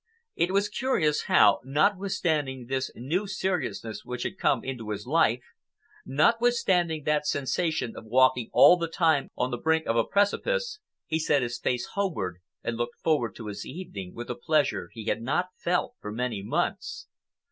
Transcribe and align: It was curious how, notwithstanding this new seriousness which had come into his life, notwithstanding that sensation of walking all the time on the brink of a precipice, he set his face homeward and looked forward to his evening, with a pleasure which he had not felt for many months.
It 0.35 0.49
was 0.51 0.67
curious 0.67 1.25
how, 1.25 1.59
notwithstanding 1.63 2.65
this 2.65 2.89
new 2.95 3.27
seriousness 3.27 4.03
which 4.03 4.23
had 4.23 4.39
come 4.39 4.63
into 4.63 4.89
his 4.89 5.05
life, 5.05 5.43
notwithstanding 6.07 7.03
that 7.03 7.27
sensation 7.27 7.95
of 7.95 8.05
walking 8.05 8.49
all 8.51 8.77
the 8.77 8.87
time 8.87 9.29
on 9.37 9.51
the 9.51 9.59
brink 9.59 9.85
of 9.85 9.97
a 9.97 10.03
precipice, 10.03 10.79
he 11.05 11.19
set 11.19 11.43
his 11.43 11.59
face 11.59 11.85
homeward 11.93 12.37
and 12.63 12.77
looked 12.77 12.97
forward 12.97 13.35
to 13.35 13.45
his 13.45 13.63
evening, 13.63 14.15
with 14.15 14.31
a 14.31 14.35
pleasure 14.35 14.85
which 14.85 14.93
he 14.93 15.05
had 15.05 15.21
not 15.21 15.49
felt 15.59 15.93
for 15.99 16.11
many 16.11 16.41
months. 16.41 17.05